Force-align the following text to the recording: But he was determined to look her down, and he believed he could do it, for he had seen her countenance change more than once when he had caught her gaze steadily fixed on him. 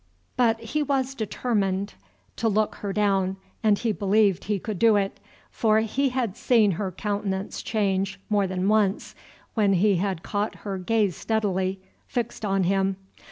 But 0.35 0.59
he 0.61 0.81
was 0.81 1.13
determined 1.13 1.93
to 2.37 2.49
look 2.49 2.73
her 2.81 2.91
down, 2.91 3.37
and 3.61 3.77
he 3.77 3.91
believed 3.91 4.45
he 4.45 4.57
could 4.57 4.79
do 4.79 4.95
it, 4.95 5.19
for 5.51 5.81
he 5.81 6.09
had 6.09 6.35
seen 6.35 6.71
her 6.71 6.91
countenance 6.91 7.61
change 7.61 8.19
more 8.27 8.47
than 8.47 8.67
once 8.67 9.13
when 9.53 9.73
he 9.73 9.97
had 9.97 10.23
caught 10.23 10.55
her 10.65 10.79
gaze 10.79 11.15
steadily 11.15 11.79
fixed 12.07 12.43
on 12.43 12.63
him. 12.63 12.95